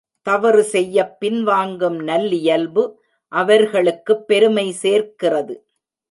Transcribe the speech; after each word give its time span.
தவறு 0.27 0.63
செய்யப் 0.63 1.17
பின்வாங்கும் 1.21 1.99
நல்லியல்பு 2.01 2.83
அவர்களுக்குப் 3.31 4.27
பெருமை 4.27 4.71
சேர்க்கிறது. 4.71 5.55